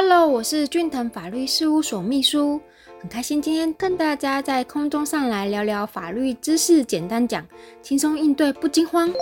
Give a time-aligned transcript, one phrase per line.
[0.00, 2.60] Hello，我是俊腾法律事务所秘书，
[3.00, 7.44] 很开心今天跟大家在空中上来聊聊法律知识，简单讲，
[7.82, 9.12] 轻松应对不惊慌。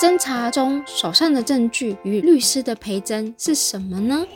[0.00, 4.26] 侦查中手上的证据与律师的陪证是什么呢？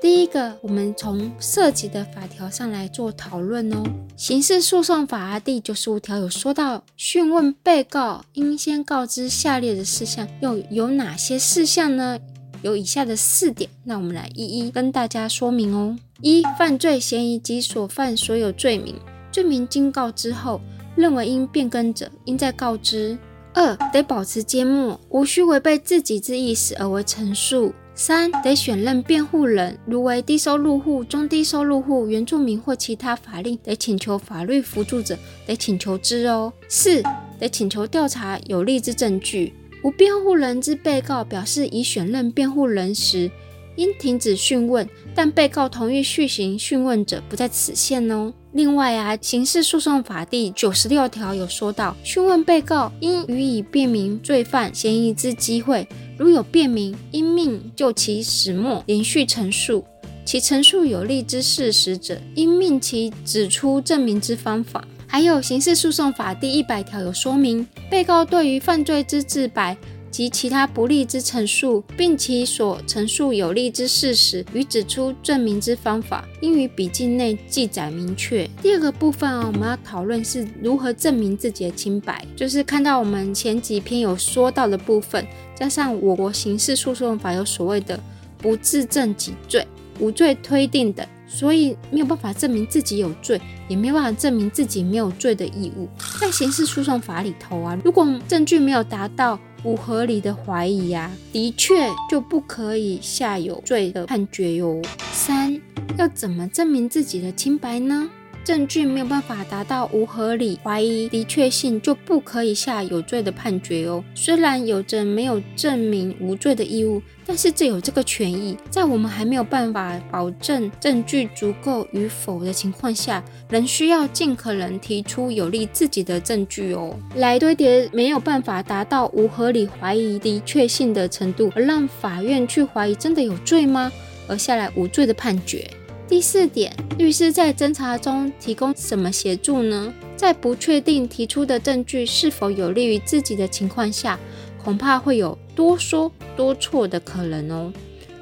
[0.00, 3.82] 第一个，我们从涉及的法条上来做讨论哦。
[4.16, 12.18] 刑事诉讼法第九十五条有说到，讯问被告应先告知下列的事项，又有哪些事项呢？
[12.62, 15.96] 有以下的四点，那我们来一一跟大家说明哦。
[16.20, 18.94] 一、犯罪嫌疑及所犯所有罪名，
[19.30, 20.60] 罪名经告之后，
[20.96, 23.16] 认为应变更者，应再告知。
[23.54, 27.72] 二、得保持缄默，无需违背自己之意思而为陈述。
[27.94, 36.52] 三得选任辩护人，如为低收入户、中低收入户、原住民或其他法令得请求法律辅助者，得请求之哦。
[36.68, 37.02] 四
[37.40, 39.52] 得请求调查有利之证据。
[39.82, 43.30] 无辩护人之被告表示已选任辩护人时，
[43.76, 48.32] 应停止讯问，但被告同意续行讯问者，不在此限哦。
[48.52, 55.86] 另外啊，《刑事诉讼法》第九十六条有说到，讯问被告应予以辨明罪犯嫌疑之机会。
[56.16, 59.84] 如有辨明，应命就其始末连续陈述；
[60.24, 64.84] 其陈述有利之事实者，应命其指出证明之方法。
[65.10, 69.76] 还有《刑事诉讼法》第一百条有说明，被告对于犯罪之自白。
[70.10, 78.48] 及其他不利之陈述，并其所陈述有利之事实与指出证明之方法，应于笔记内记载明确。
[78.62, 88.00] 第二个部分啊，我们要讨论是如何证明自己的清白，就是看到我们前几篇有说到的部分，加上我国刑事诉讼法有所谓的
[88.38, 89.64] 不自证己罪、
[90.00, 95.88] 无罪推定等，所以没有办法证明自己有罪，也没有办法证明自己没有罪的义务。
[96.20, 99.38] 在刑事诉讼法里头啊，如果证据没有达到。
[99.64, 104.80] 无合理的怀疑啊，的确就不可以下有罪的判决哟。
[105.10, 105.60] 三
[105.96, 108.08] 要怎么证明自己的清白呢？
[108.44, 114.02] 证据没有办法达到无合理怀疑的确性，就不可以下有罪的判决哦。
[114.14, 133.92] 虽然有着没有证明无罪的义务，但是这有这个权益，在我们还没有办法保证证据足够与否的情况下，仍需要尽可能提出有利自己的证据哦，来堆叠没有办法达到无合理怀疑的确性的程度，而让法院去怀疑真的有罪吗？
[134.26, 135.68] 而下来无罪的判决。
[136.08, 139.92] 第四点，律师在侦查中提供什么协助呢？
[140.16, 144.18] 在不确定提出的证据是否有利于自己的情况下，
[144.56, 147.70] 恐怕会有多说多错的可能哦。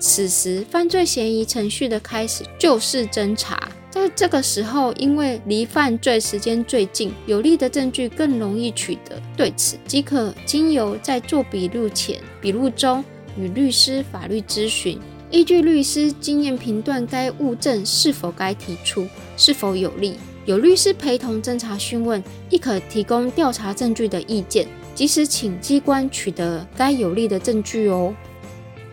[0.01, 3.69] 此时，犯罪嫌疑程序的开始就是侦查。
[3.89, 13.03] 在这个时候，因为离犯罪时间最近，有利的证据更容易取得，对此即可经由在做笔录前、笔录中
[13.39, 15.01] 与律师法律咨询。
[15.31, 19.07] 依据律师经验评断该物证是否该提出，
[19.37, 20.15] 是否有利，
[20.45, 28.15] 有律师陪同侦查讯问，亦可提供调查证据的意见，及时请机关取得该有利的证据哦。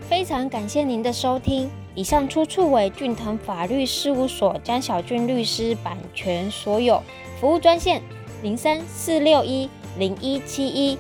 [0.10, 7.02] 非常感谢您的收听，以上出处为俊腾法律事务所江小俊律师版权所有，
[7.40, 8.02] 服务专线
[8.42, 10.98] 零三四六一零一七一，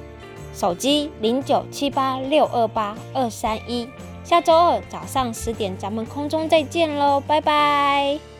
[0.53, 3.87] 手机零九七八六二八二三一。
[4.23, 8.32] 下周二早上十点，咱们空中再见喽，拜拜。